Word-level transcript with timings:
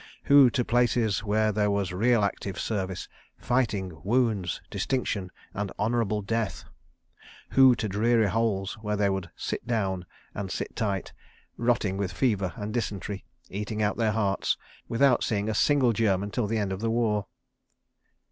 Who 0.23 0.49
to 0.57 0.65
places 0.65 1.23
where 1.23 1.51
there 1.51 1.69
was 1.69 1.93
real 1.93 2.23
active 2.23 2.59
service, 2.59 3.07
fighting, 3.37 4.01
wounds, 4.03 4.59
distinction 4.71 5.29
and 5.53 5.71
honourable 5.77 6.23
death? 6.23 6.63
Who 7.51 7.75
to 7.75 7.87
dreary 7.87 8.25
holes 8.25 8.79
where 8.81 8.95
they 8.95 9.11
would 9.11 9.29
"sit 9.35 9.67
down" 9.67 10.07
and 10.33 10.49
sit 10.49 10.75
tight, 10.75 11.13
rotting 11.55 11.97
with 11.97 12.13
fever 12.13 12.51
and 12.55 12.73
dysentery, 12.73 13.25
eating 13.51 13.83
out 13.83 13.97
their 13.97 14.13
hearts, 14.13 14.57
without 14.87 15.23
seeing 15.23 15.47
a 15.47 15.53
single 15.53 15.93
German 15.93 16.31
till 16.31 16.47
the 16.47 16.57
end 16.57 16.71
of 16.73 16.79
the 16.81 16.89
war. 16.89 17.27